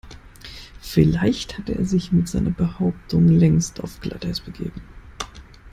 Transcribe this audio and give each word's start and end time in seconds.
Vielleicht 0.81 1.59
hatte 1.59 1.75
er 1.77 1.85
sich 1.85 2.11
mit 2.11 2.27
seiner 2.27 2.49
Behauptung 2.49 3.27
längst 3.27 3.81
auf 3.83 3.99
Glatteis 4.01 4.39
begeben. 4.39 4.81